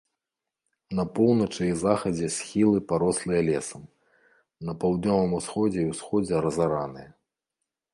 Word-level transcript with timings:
На 0.99 1.03
поўначы 1.19 1.61
і 1.67 1.75
захадзе 1.83 2.31
схілы 2.37 2.79
парослыя 2.93 3.41
лесам, 3.51 3.81
на 4.71 4.79
паўднёвым 4.85 5.31
усходзе 5.43 5.79
і 5.89 5.89
ўсходзе 5.95 6.35
разараныя. 6.49 7.09